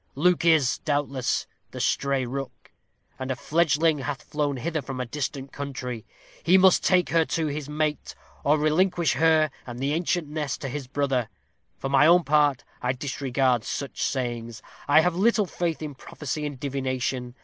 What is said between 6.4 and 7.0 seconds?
He must